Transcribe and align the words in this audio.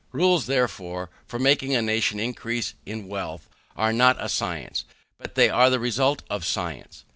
Rules, 0.13 0.47
therefore, 0.47 1.11
for 1.27 1.37
making 1.37 1.75
a 1.75 1.81
nation 1.83 2.19
increase 2.19 2.73
in 2.87 3.07
wealth, 3.07 3.47
are 3.77 3.93
not 3.93 4.17
a 4.19 4.29
science, 4.29 4.83
but 5.19 5.35
they 5.35 5.47
are 5.47 5.69
the 5.69 5.79
results 5.79 6.23
of 6.27 6.43
science. 6.43 7.05